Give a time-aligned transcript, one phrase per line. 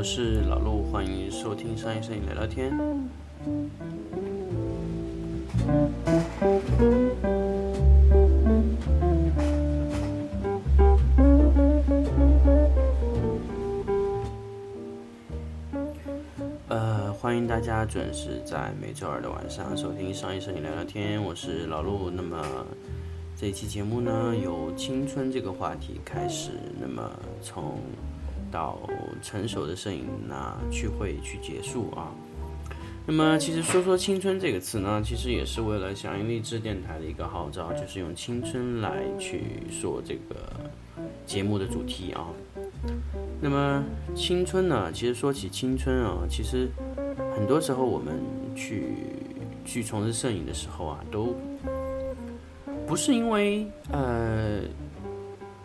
[0.00, 2.72] 我是老陆，欢迎收听商业摄影聊聊天。
[16.68, 22.08] 呃，欢迎大家准时在每周二的晚上收听商业摄影聊聊天，我是老陆。
[22.08, 22.42] 那么
[23.36, 27.02] 这一期节目呢，由青春这个话题开始，那么
[27.42, 27.78] 从
[28.50, 28.78] 到
[29.22, 32.10] 成熟的摄影那去会去结束啊。
[33.06, 40.36] 那么其实说说青春这个词呢，其实也是为了响应励志电台的一个号召，就是用青春来去说这个
[41.26, 42.28] 节目的主题啊。
[43.40, 43.82] 那么
[44.14, 46.68] 青春呢，其实说起青春啊，其实
[47.34, 48.20] 很多时候我们
[48.54, 48.84] 去
[49.64, 51.34] 去从事摄影的时候啊，都
[52.86, 54.60] 不是因为呃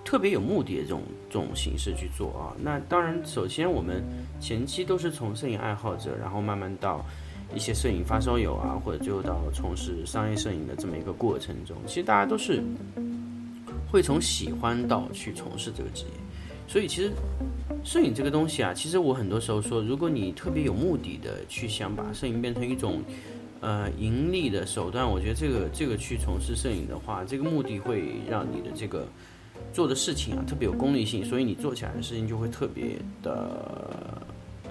[0.05, 2.55] 特别有目的的这种这种形式去做啊。
[2.61, 4.01] 那当然，首先我们
[4.39, 7.03] 前期都是从摄影爱好者，然后慢慢到
[7.53, 12.63] 一些摄影发烧友啊，或者最后到从事商业摄影的这么一个过程中，其实大家都是
[13.91, 16.11] 会从喜欢到去从事这个职业。
[16.67, 17.11] 所以其实
[17.83, 23.03] 摄影这个东西啊，其实我很多时候说，如果你特别有目的的去想把摄影变成一种
[23.61, 29.07] 呃盈利的手段，我觉得这个这个去从事摄影的话，这个目的会让你的这个
[29.73, 34.21] 做的事情啊特别有功利性，所以你做起来的事情就会特别的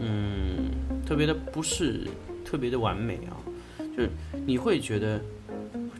[0.01, 0.71] 嗯
[1.07, 2.09] 特别的不是
[2.45, 3.37] 特别的完美啊，
[3.79, 4.11] 就是
[4.47, 5.21] 你会觉得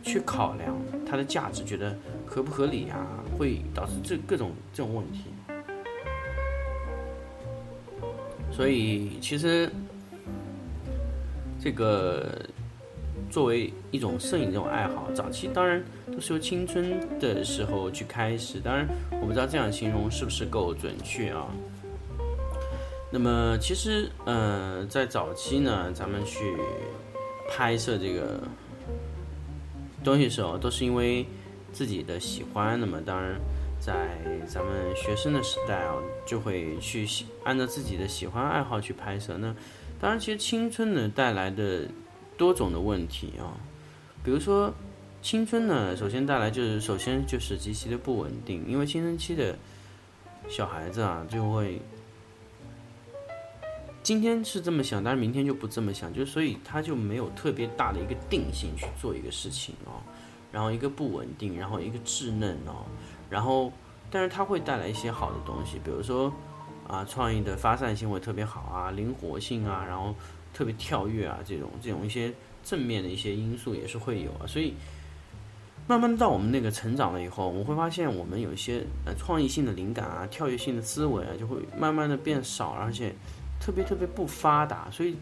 [0.03, 0.75] 去考量
[1.05, 5.25] 它的价值，觉得合不合理啊，会导致这各种这种问题。
[8.51, 9.69] 所以，其实
[11.59, 12.41] 这个
[13.29, 15.83] 作为一种摄影这种爱好，早期当然
[16.15, 18.59] 都是由青春的时候去开始。
[18.59, 18.87] 当然，
[19.21, 21.47] 我不知道这样形容是不是够准确啊。
[23.11, 26.55] 那么，其实，呃，在早期呢，咱们去
[27.49, 28.41] 拍摄这个
[30.03, 31.25] 东西的时候，都是因为
[31.73, 32.79] 自己的喜欢。
[32.79, 33.39] 那么，当然。
[33.77, 35.93] 在咱们学生的时代啊，
[36.25, 37.07] 就会去
[37.43, 39.37] 按照自己的喜欢爱好去拍摄。
[39.37, 39.53] 那
[39.99, 41.81] 当然，其实青春呢带来的
[42.35, 43.53] 多种的问题啊，
[44.23, 44.73] 比如说
[45.25, 49.57] 青春呢，首先带来就是首先就是极其的不稳定，因为青春期的
[50.47, 51.81] 小孩子啊，就会
[54.03, 59.97] 今天是这么想，但是明天就不这么想，就所以他就没有特别大的一个定性去做一个事情哦，
[60.51, 62.85] 然后一个不稳定，然后一个稚嫩哦。
[63.27, 63.73] 然后，
[64.11, 66.31] 但是它会带来一些好的东西，比如说，
[66.87, 70.13] 啊，创意的发散性会特别好啊，灵活性啊，然后
[70.53, 72.31] 特别跳跃啊，这种这种一些
[72.63, 74.45] 正面的一些因素也是会有啊。
[74.45, 74.75] 所以，
[75.87, 83.13] 慢慢到我们那个成长了以后，我会发现我们有一些呃创意性的灵感啊，跳跃性的思维啊，就会慢慢的变少，而且
[83.59, 84.89] 特别特别不发达。
[84.91, 85.15] 所以，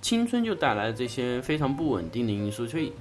[0.00, 2.92] 青春就带来这些非常不稳定的因素，所以。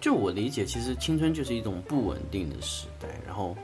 [0.00, 3.56] 就我理解，其实青春就是一种不稳定的时代，然后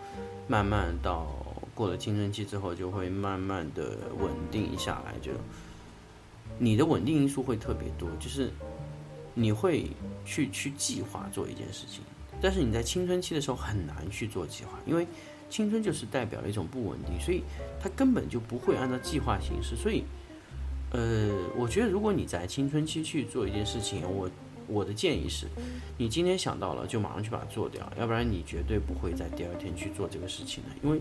[0.48, 1.28] 慢慢到
[1.76, 5.14] 过了青春期之后，就会慢慢的稳定下来。
[5.22, 5.30] 就
[6.58, 8.50] 你的稳定因素会特别多，就是
[9.34, 9.86] 你会
[10.24, 12.02] 去去计划做一件事情，
[12.40, 15.06] 但是你在青春期的时候很难去做计划，因为
[15.50, 17.42] 青春就是代表了一种不稳定，所以
[17.80, 19.76] 它根本就不会按照计划行事。
[19.76, 20.04] 所以，
[20.90, 24.30] 呃，我觉得如果你在青春期去做一件事情，我。
[24.66, 25.46] 我的建议是，
[25.98, 30.70] 你今天想到了就马上去把它做掉，要不然你绝对不会在第二天去做这个事情的。
[30.82, 30.98] 因为，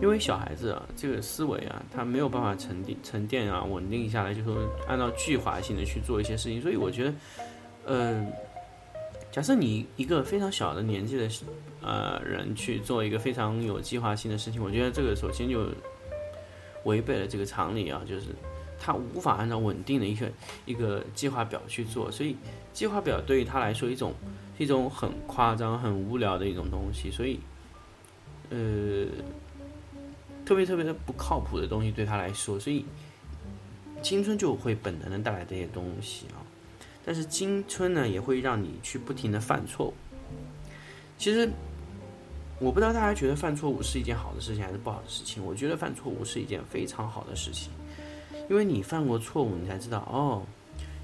[0.00, 4.56] 因为小孩子啊，这个思维啊，他没有办法沉淀、沉淀啊，稳定下来，就说
[4.88, 6.60] 按照计划性的去做一些事情。
[6.60, 7.14] 所以我觉得，
[7.86, 8.32] 嗯，
[9.30, 11.28] 假设你一个非常小的年纪的
[11.80, 15.66] 呃人去做一个非常有计划性的事情，我觉得这个首先就
[16.84, 18.26] 违背了这个常理啊，就是。
[18.84, 20.28] 他无法按照稳定的一个
[20.66, 22.34] 一个计划表去做，所以
[22.72, 24.12] 计划表对于他来说一种
[24.58, 27.38] 一种很夸张、很无聊的一种东西，所以
[28.50, 29.06] 呃
[30.52, 32.84] 特别特别的不靠谱的东西对他来说，所以
[34.02, 36.44] 青春就会本能的带来这些东西啊。
[37.06, 39.94] 但是青春呢，也会让你去不停的犯错误。
[41.16, 41.50] 其实
[42.58, 45.42] 我不知道大家觉得犯错误是一件好的事情还是不好的事情？
[45.42, 47.72] 我觉得犯错误是一件非常好的事情。
[48.50, 50.42] 因为你犯过错误，你才知道哦，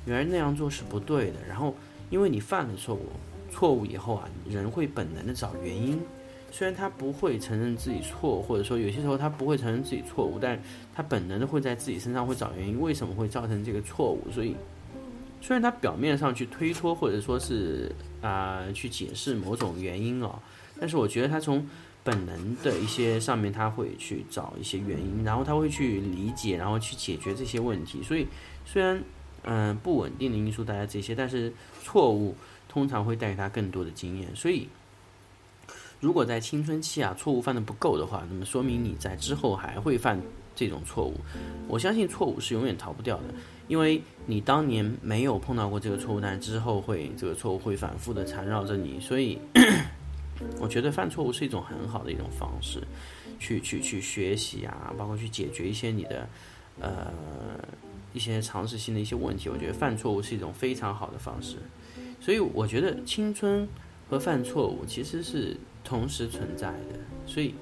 [0.05, 1.37] 原来那样做是不对的。
[1.49, 1.75] 然后，
[2.11, 3.07] 因为你犯了错误，
[3.51, 5.99] 错误以后啊，人会本能的找原因。
[6.51, 10.61] 虽然他不会承认自己错，或者说有些时候他不会承认自己错误，但
[10.95, 14.31] 他本能的会在自己身上会找原因，为什么会造成这个错误？
[14.33, 14.57] 所以，
[15.41, 20.39] 虽然他表面上去推脱或者说是啊去解释某种原因哦，
[20.81, 21.65] 但是我觉得他从
[22.03, 28.03] 本能的一些上面，他会去找一些原因，然后他会去理解，然后去解决这些问题。
[28.03, 28.27] 所以
[28.65, 29.03] 虽然
[29.43, 31.53] 嗯不稳定的因素带来这些，但是
[31.83, 32.35] 错误
[32.67, 34.35] 通常会带给他更多的经验。
[34.35, 34.67] 所以
[36.01, 40.21] 如果在青春期啊错误犯的不够的话，那么说明你在之后还会犯
[40.55, 41.15] 这种错误。
[41.67, 43.25] 我相信错误是永远逃不掉的。
[43.69, 49.39] 因为你当年没有碰到过这个错误，但之后会这个错误会反复的缠绕着你，所以
[50.59, 52.83] 我觉得犯错误是一种很好的一种方式，
[53.39, 56.27] 去去去学习啊，包括去解决一些你的
[56.81, 57.13] 呃
[58.15, 59.51] 一些常识性的一些问题。
[59.51, 61.57] 我觉得犯错误是一种非常好的方式，
[62.23, 63.69] 所以我觉得青春
[64.09, 67.55] 和犯错误其实是同时存在的，所以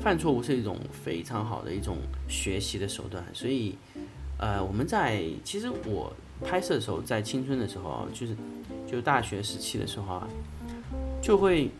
[0.00, 1.98] 犯错误是一种非常好的一种
[2.28, 3.76] 学习的手段，所以。
[4.38, 6.12] 呃，我们在其实我
[6.44, 8.36] 拍摄的时候，在青春的时候啊，就是
[8.86, 10.28] 就大学时期的时候啊，
[11.22, 11.70] 就会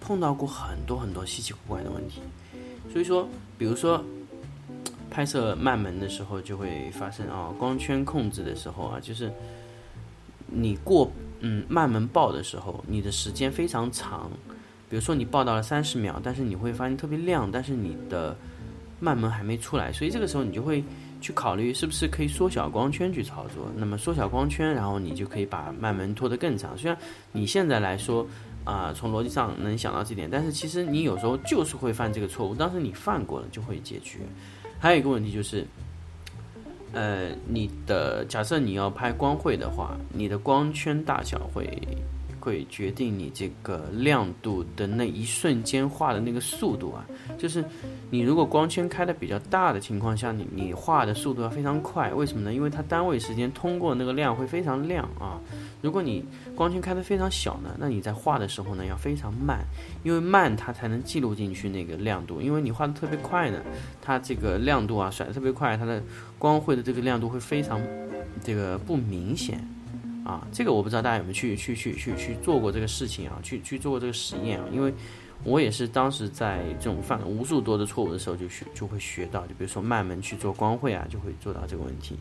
[0.00, 2.22] 碰到过很多很多稀奇古怪的问题。
[2.90, 3.28] 所以说，
[3.58, 4.02] 比如说
[5.10, 9.30] 拍摄慢门的时候，就会发生啊，光圈控制的时候啊，就是
[10.46, 14.30] 你过嗯慢门爆的时候，你的时间非常长。
[14.88, 18.36] 比如说你爆到了三十秒，但是你会发现特别亮，但是你的
[18.98, 20.82] 慢门还没出来，所以这个时候你就会
[21.20, 23.70] 去考虑是不是可以缩小光圈去操作。
[23.76, 26.76] 那么缩小光圈，然后你就可以把慢门拖得更长。
[26.76, 26.98] 虽然
[27.30, 28.26] 你现在来说
[28.64, 32.54] 啊，从逻辑上能想到这点，但是其实你有时候就是会犯这个错误。
[32.54, 34.18] 当时你犯过了就会解决。
[34.80, 35.64] 还有一个问题就是，
[36.92, 41.78] 呃，你的假设你要拍光绘的话，你的光圈大小会。
[42.40, 47.06] 会决定你这个亮度的那一瞬间画的那个速度啊，
[47.38, 47.64] 就是
[48.10, 52.12] 你如果光圈开的比较大的情况下，你你画的速度要非常快。
[52.12, 52.52] 为什么呢？
[52.52, 55.38] 因为它单位时间通过那个亮会非常亮啊。
[55.82, 56.24] 如果你
[56.56, 59.60] 光圈开的非常小呢，那你在画的时候呢要非常慢，
[60.02, 62.40] 因为慢它才能记录进去那个亮度。
[62.40, 63.60] 因为你画的特别快呢，
[64.00, 66.02] 它这个亮度啊甩的特别快，它的
[66.38, 67.80] 光绘的这个亮度会非常
[68.42, 69.62] 这个不明显。
[70.30, 74.94] 啊，这个我不知道大家有没有去去去去去做过这个事情啊，去去做过这个实验啊，因为
[75.42, 82.16] 我也是当时在这种犯了无数多的错误的时候就学就会学到，就比如说慢门去做光绘啊，就会做到这个问题。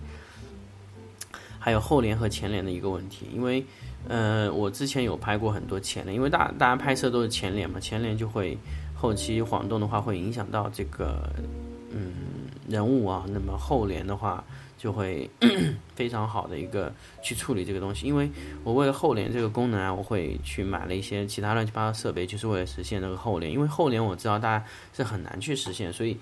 [1.59, 3.63] 还有后联和前联的一个问题，因为
[4.07, 8.57] 呃我之前有拍过很多前联，因为大大家拍摄都是前联嘛，前联就会
[8.95, 11.29] 后期晃动的话会影响到这个
[11.91, 12.13] 嗯
[12.69, 14.44] 人物啊，那么后联的话。
[14.80, 15.30] 就会
[15.94, 16.89] 非常好的一个
[17.21, 18.31] 去处理这个东西，因为
[18.63, 23.51] 我为了后联这个功能啊，我会去买了一些其他乱七八糟设备，就是为了实现这个后联。
[23.51, 26.18] 因为后联我知道大家是很难去实现，所以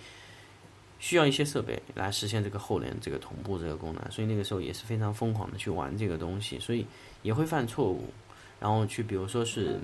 [0.98, 4.04] 需要一些设备来实现这个后联这个同步这个功能。
[4.12, 6.84] 所以那个时候也是非常疯狂的去玩这个东西，所以
[7.22, 8.06] 也会犯错误，
[8.60, 9.80] 然后去比如说是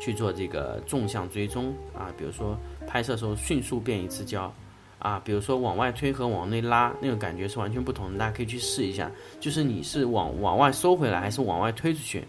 [0.00, 2.58] 去做这个纵向追踪啊，比如说
[2.88, 4.52] 拍摄时候迅速变一次焦。
[5.00, 8.18] 啊，比如说往外推和往内拉，那个感觉是完全不同的。
[8.18, 9.10] 大家可以去试一下，
[9.40, 12.22] 就是你是往往外收回来，还是往外推出去？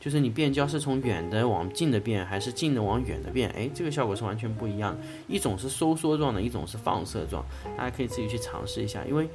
[0.00, 3.50] 就是你变焦是从远的往近的变，还是近的往远的变？
[3.50, 4.98] 哎，这个效果是完全不一样的。
[5.28, 7.44] 一种是收缩状的，一种是放射状。
[7.76, 9.04] 大家可以自己去尝试一下。
[9.08, 9.28] 因为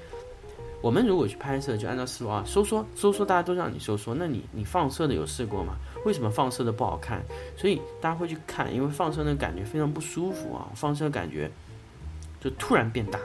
[0.81, 5.75] 我们如果去拍摄，就按照思路啊，收缩收缩，大家都让你收缩，那你你放射的有试过吗？
[6.05, 7.21] 为什么放射的不好看？
[7.57, 11.51] 所以大家会去看，因为放射的感觉非常不舒服啊，放射感觉。
[12.41, 13.19] 就突然变大，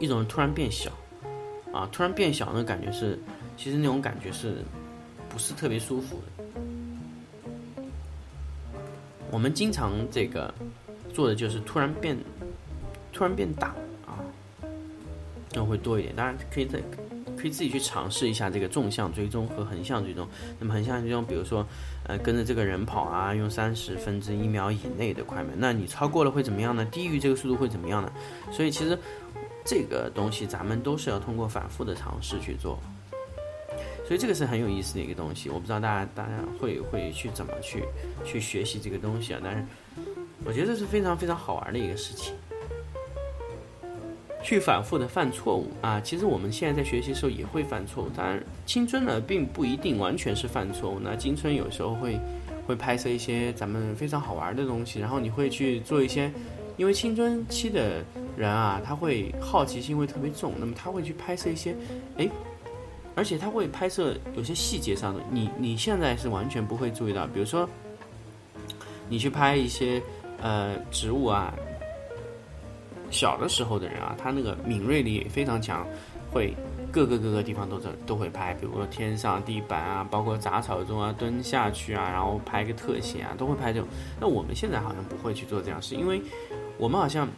[0.00, 0.92] 一种突然变小，
[1.72, 3.18] 啊，突然变小那感觉是，
[3.56, 4.58] 其实那种感觉是，
[5.28, 7.82] 不是特别舒服的。
[9.32, 10.54] 我们经常这个
[11.12, 12.16] 做的就是突然变，
[13.12, 13.74] 突然变大
[14.06, 14.22] 啊，
[15.52, 16.14] 那会多一点。
[16.14, 16.80] 当然可以再。
[17.40, 20.28] 可以自己去尝试一下这个纵向追踪和横向追踪。
[20.58, 21.66] 那么横向追踪，比如说，
[22.04, 26.84] 呃，跟着这个人跑啊，用三十分之一秒以内的快门，那你超过了会怎么样呢？
[26.84, 28.12] 低于这个速度会怎么样呢？
[28.50, 28.98] 所以其实
[29.64, 32.78] 这个东西咱们都是要通过反复的尝试去做。
[34.06, 35.48] 所以这个是很有意思的一个东西。
[35.48, 37.84] 我不知道大家大家会会去怎么去
[38.24, 39.40] 去学习这个东西啊？
[39.42, 39.64] 但是
[40.44, 42.34] 我觉得是非常非常好玩的一个事情。
[44.42, 46.00] 去反复的犯错误啊！
[46.00, 50.98] 其实我们现在在学习的时候也会犯错误，当然青春呢并不一定完全是犯错误。
[50.98, 52.18] 那青春有时候会
[52.66, 56.32] 会拍摄一些咱们非常好玩的东西，然后你会去做一些，
[56.78, 58.02] 因为青春期的
[58.36, 61.76] 人啊，他会好奇心会特别重，那么他会去拍摄一些，
[62.16, 62.28] 哎，
[63.14, 67.68] 而且他会拍摄有些细节上的，你你现在是完全不会注意到，比如说
[69.08, 70.02] 你去拍一些
[70.40, 71.54] 呃植物啊。
[73.10, 75.86] 小的时候的人啊，他那个敏锐力非常强，
[76.30, 76.54] 会
[76.92, 83.88] 各个各个地方都在都会拍，比如说天上、地板啊，包括杂草中啊，蹲下去啊，然后拍个特写啊，都会拍这种。
[84.20, 86.22] 那我们现在好像不会去做这样事，因为
[86.78, 87.28] 我们好像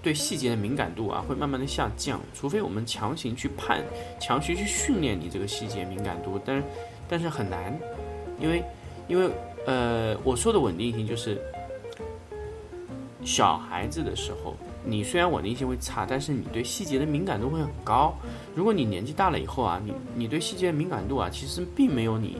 [0.00, 3.84] 对细节的敏感度啊会慢慢的下降，除非我们强行去判、
[4.20, 6.64] 强行去训练你这个细节敏感度，但是
[7.08, 7.76] 但是很难，
[8.38, 8.62] 因为
[9.08, 9.28] 因为
[9.66, 11.36] 呃我说的稳定性就是
[13.24, 14.54] 小孩子的时候。
[14.82, 18.14] 你虽然稳定性会差，但是你对细节的敏感度会很高。
[18.54, 22.38] 如果你年纪大了以后啊，你你对细节敏感度啊，其实并没有你，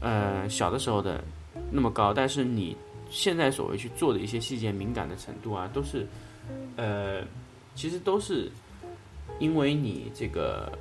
[0.00, 1.22] 呃小的时候的
[1.70, 2.14] 那么高。
[2.14, 2.74] 但是你
[3.10, 6.06] 现在所谓去做的一些细节敏感的程度啊，都是，
[6.76, 7.22] 呃，
[7.74, 8.50] 其实都是
[9.38, 10.72] 因为你这个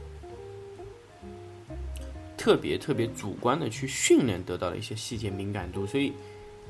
[2.37, 5.85] 特别特别主观的去训练得到了一些细节敏感度。
[5.85, 6.13] 所以，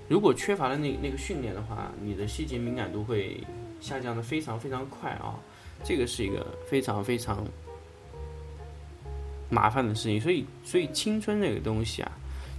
[0.09, 3.39] 如果缺乏了那那个训练的话，你的细节敏感度会。
[3.81, 5.35] 下降的非常非常快啊，
[5.83, 7.45] 这个是一个非常非常
[9.49, 10.19] 麻烦的事情。
[10.19, 12.11] 所以，所以青春这个东西啊，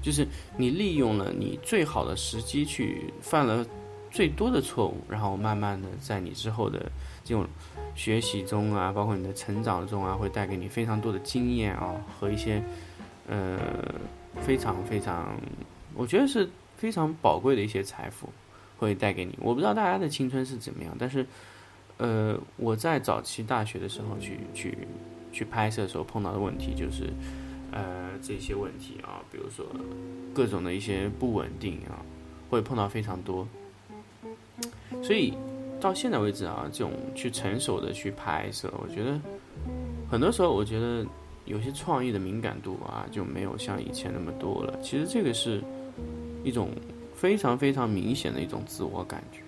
[0.02, 3.66] 就是你利用了你最好的时机去犯了
[4.10, 6.90] 最多的错误，然后慢慢的在你之后的
[7.24, 7.46] 这种
[7.94, 12.62] 学习中啊，包括你的成长中啊，会带给你非常多的经验啊和一些
[13.28, 13.58] 呃
[14.40, 15.36] 非常非常，
[15.94, 18.28] 我觉得是非常宝贵的一些财富。
[18.78, 21.24] 会带给你，我不知道大家的青春是怎么样，但是，
[21.96, 24.76] 呃，我在早期大学的时候去去
[25.32, 27.10] 去拍摄的时候碰到的问题就是，
[27.72, 29.64] 呃，这些问题啊，比如说
[30.34, 32.04] 各种的一些不稳定啊，
[32.50, 33.48] 会碰到非常多，
[35.02, 35.32] 所以
[35.80, 39.18] 到现在为止啊，这种去成熟的去拍摄，我觉得
[40.10, 41.02] 很多时候我觉得
[41.46, 44.78] 有些创意的敏感度啊就没有像以前那么多了。
[44.82, 45.62] 其实这个是
[46.44, 46.68] 一种。
[47.16, 49.40] 非常非常明显的一种自我感觉。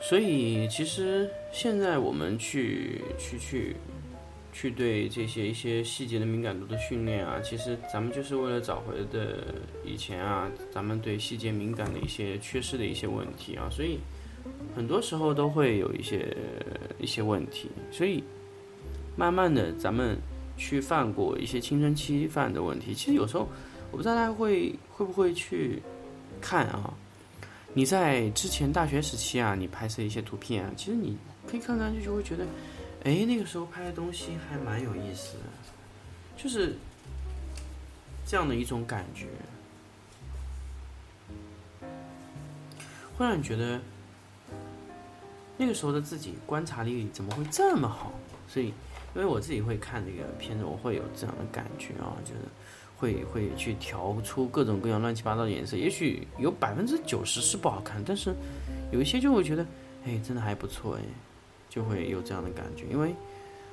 [0.00, 3.76] 所以，其实现在我们去去去。
[4.58, 14.00] 去对这些一些细节的敏感度的训练啊，其实咱们就是为了找回的以前啊，咱们对细节敏感的一些缺失的一些问题啊，所以
[14.74, 16.36] 很多时候都会有一些
[16.98, 18.20] 一些问题，所以
[19.14, 20.18] 慢慢的咱们
[20.56, 23.48] 去犯过一些青春期犯的问题，其实有时候
[23.92, 25.80] 我不知道大家会会不会去
[26.40, 26.92] 看啊，
[27.74, 32.44] 你在之前大学时期啊，你拍摄一些图片啊，其实你可以看上去就会觉得。
[33.04, 35.44] 哎，那个时候拍的东西还蛮有意思的，
[36.36, 36.76] 就是
[38.26, 39.26] 这样的一种感觉，
[43.16, 43.80] 会让你觉得
[45.56, 48.12] 那个时候的自己观察力怎么会这么好？
[48.46, 48.66] 所以，
[49.14, 52.40] 因为我自己会看这个片子，我会有这样的感觉啊，就是
[52.96, 55.76] 会会去调出各种各样乱七八糟的颜色。
[55.76, 58.34] 也许有百分之九十是不好看，但是
[58.92, 59.64] 有一些就会觉得，
[60.04, 61.02] 哎，真的还不错哎。
[61.68, 63.14] 就会有这样的感觉，因为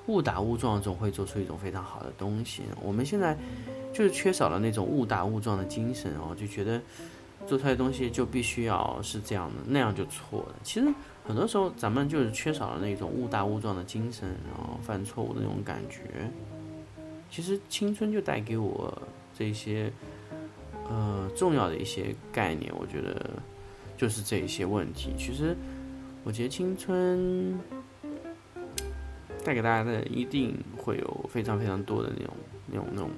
[0.07, 2.61] 误打误撞总会做出一种非常好的东西。
[2.81, 3.35] 我们现在
[3.91, 6.79] 就是缺少了那种误打误撞的精神哦，就觉得
[7.47, 10.55] 做出来的东西就必须要是这样的，那样就错了。
[10.61, 10.93] 其实
[11.25, 16.29] 很多时候咱们就是缺少了那种误打误撞的精神，然后犯错误的那种感觉。
[17.31, 18.95] 其实青春就带给我
[19.35, 19.91] 这些
[20.87, 23.27] 呃重要的一些概念，我觉得
[23.97, 25.13] 就是这一些问题。
[25.17, 25.57] 其实
[26.23, 27.59] 我觉得青春。
[29.45, 32.33] 带给大家的一定会有非常非常多的那种、
[32.65, 33.11] 那种、那种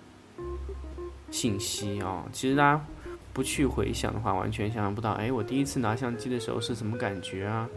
[1.32, 2.26] 信息啊！
[2.34, 2.86] 其实大家
[3.32, 5.12] 不去回想的话，完全想象不到。
[5.14, 7.70] 哎，我第一次拿相机的时候是什么感觉啊？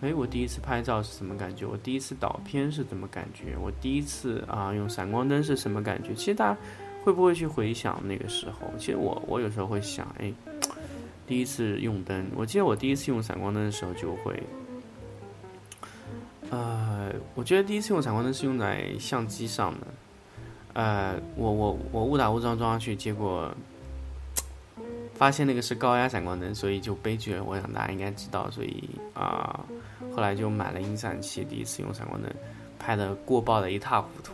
[0.00, 1.64] 哎，我第一次拍照是什么感觉？
[1.64, 3.56] 我第一次导片是怎么感觉？
[3.56, 6.12] 我第一次啊用闪光灯是什么感觉？
[6.14, 6.60] 其实大家
[7.04, 8.66] 会不会去回想那个时候？
[8.78, 10.32] 其实我我有时候会想，哎，
[11.26, 14.42] 第一次用灯，我记得我第一次用闪光灯的时候就会。
[16.50, 19.86] 呃，我觉得第一次用闪光灯是用在相机上的。
[20.72, 23.48] 呃，我我我误打误撞装上去，结果
[25.14, 27.44] 发现那个是高压闪光灯，所以就悲剧了。
[27.44, 29.64] 我想大家应该知道，所以啊，
[30.14, 31.44] 后来就买了音闪器。
[31.44, 32.30] 第一次用闪光灯，
[32.78, 34.32] 拍的过曝的一塌糊涂。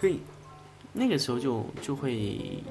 [0.00, 0.20] 所以
[0.92, 2.62] 那个时候就就会。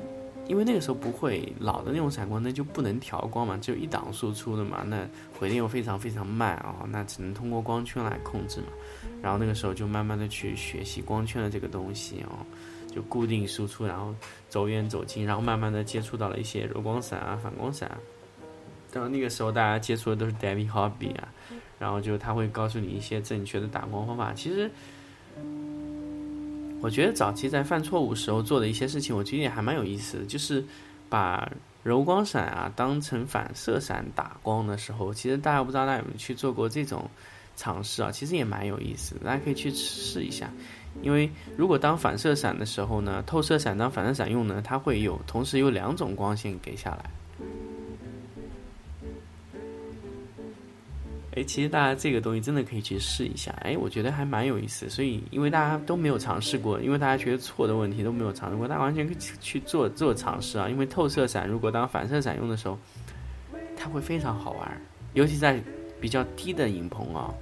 [0.51, 5.08] 因为那个时候不会老的那种闪光灯就不能调光嘛，只有一档输出的嘛，那
[5.39, 8.67] 回电又非常非常慢啊，那只能通过光圈来控制嘛。
[9.22, 12.46] 然后那个时候就慢慢的去学习光圈的这个东西哦，
[12.93, 14.13] 就固定输出，然后
[14.50, 17.89] 走远走近，然后慢慢的接触到了一些柔光闪啊、反光闪。
[18.91, 21.29] 当然那个时候大家接触的都是 David Hobby 啊，
[21.79, 24.34] 然后就他会告诉你一些正确的打光方法。
[24.34, 24.70] 其实，
[26.81, 30.63] 我觉得早期在犯错误时候做的一些事情，我觉得也还蛮有意思的，就是
[31.09, 31.51] 把
[31.83, 37.09] 柔光闪啊当成反射闪打光的时候，其实大家不知道大家有没有去做过这种
[37.55, 38.11] 尝试啊？
[38.11, 40.50] 其实也蛮有意思的，大家可以去试一下。
[41.01, 47.09] 因为如果当反射闪的时候呢，透射闪当反射闪用呢，它会有同时有两种光线给下来。
[51.35, 54.89] 哎，其实大家这个东西真的可以去试一下，哎，我觉得还蛮有意思。
[54.89, 60.67] 所以，因为大家都没有尝试过，因为大家觉得错的问题都没有尝试过，大家完全可以去做做尝试啊。
[60.69, 62.77] 因为透射闪如果当反射闪用的时候，
[63.77, 64.81] 它会非常好玩，
[65.13, 65.61] 尤其在
[66.00, 67.33] 比较低的影棚啊，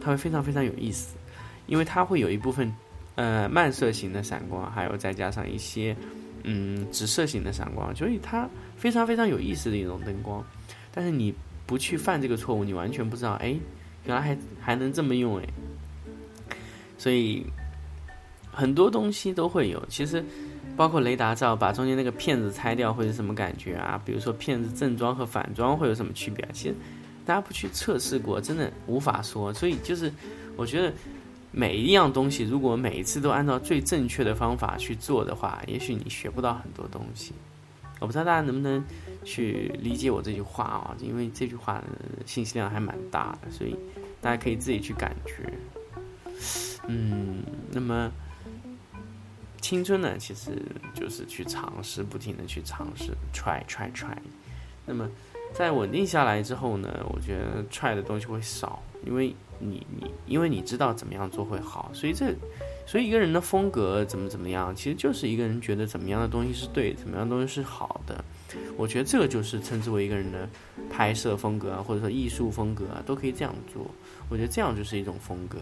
[0.00, 1.16] 它会非常非常有意思，
[1.66, 2.72] 因为它会有一部分。
[3.14, 5.96] 呃，漫射型的闪光，还有再加上一些，
[6.44, 10.40] 嗯，直射型的闪光，所以它非常非常有意思的一种灯光。
[10.94, 11.34] 但是你
[11.68, 13.54] 不去犯这个错误，你完全不知道，哎，
[14.06, 15.44] 原来还还能这么用，哎。
[16.96, 17.46] 所以
[18.50, 20.24] 很多东西都会有，其实
[20.76, 24.02] 包括雷达照，把中间那个片子拆掉会是什么感觉啊？
[24.04, 26.44] 比如说片子正装和反装会有什么区别？
[26.52, 26.74] 其实
[27.24, 29.54] 大家不去测试过，真的无法说。
[29.54, 30.12] 所以就是
[30.56, 30.92] 我觉得。
[31.50, 37.32] 每一样东西，如果每一次都按照最正确的方法去做的话，也许你学不到很多东西。
[38.00, 38.84] 我不知道大家能不能
[39.24, 40.96] 去理解我这句话啊？
[41.00, 41.82] 因为这句话
[42.26, 43.76] 信息量还蛮大的，所以
[44.20, 45.52] 大家可以自己去感觉。
[46.86, 48.10] 嗯，那么
[49.60, 50.50] 青春呢，其实
[50.94, 54.16] 就是去尝试，不停的去尝试，try try try。
[54.86, 55.08] 那么
[55.52, 59.34] 在稳定下来之后呢，我觉得 try 的东西会少，因为。
[59.60, 62.32] 你你，因为你知道怎么样做会好，所以这，
[62.86, 67.87] 所以一个人的风格怎么怎么样，其实就是一个人觉得怎么样的东西是对，怎么样的东西是好。
[68.78, 70.48] 我觉得这个就是称之为一个人的
[70.88, 73.84] 拍摄风格啊，或者说艺术风格啊，都可以这样做。
[74.30, 75.58] 我觉得这样就是一种风格。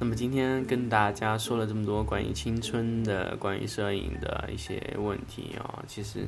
[0.00, 6.26] 那么今天跟大家说了这么多关于青春的、关于摄影的一些问题啊，其实。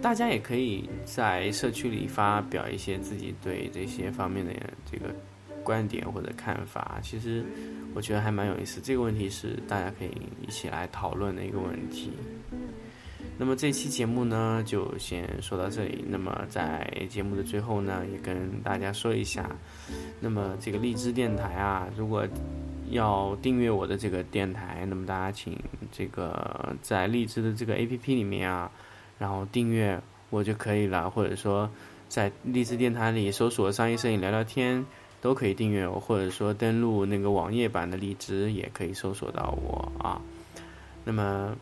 [0.00, 4.52] 大家也可以在社区里发表一些自己对这些方面的
[4.88, 5.12] 这个
[5.64, 7.00] 观点或者看法。
[7.02, 7.44] 其实
[7.94, 10.10] 我觉得还蛮有意思，这个问题是大家可以
[10.46, 12.12] 一起来讨论的一个问题。
[13.38, 16.04] 那么这期节目呢，就先说到这里。
[16.08, 19.48] 那么在节目的最后呢，也跟大家说一下，
[20.18, 22.26] 那么这个荔枝电台啊，如果
[22.90, 25.56] 要订阅我的这个电台，那么大家请
[25.92, 28.70] 这个在荔枝的这个 APP 里面啊。
[29.18, 31.68] 然后订阅我就可以了，或者说
[32.08, 34.84] 在荔枝电台里搜索“商业摄影聊聊天”
[35.20, 40.20] 都可以订阅我，或者说登录那个网页版的荔枝也可以搜索到我啊。
[41.04, 41.56] 那么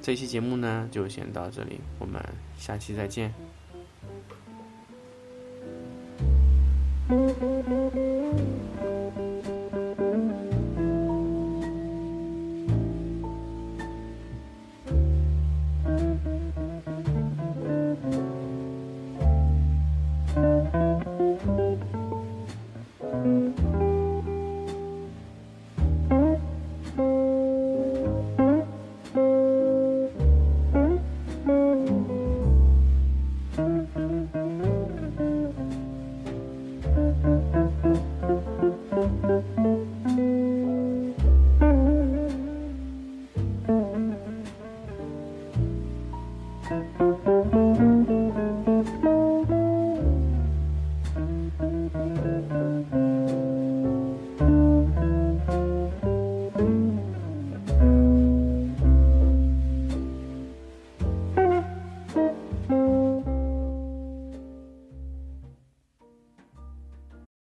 [0.00, 2.22] 这期节目呢就先到这里，我们
[2.56, 3.34] 下期再见。